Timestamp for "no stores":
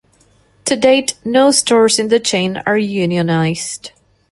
1.23-1.99